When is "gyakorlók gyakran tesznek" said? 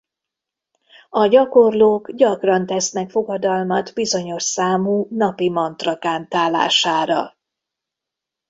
1.25-3.09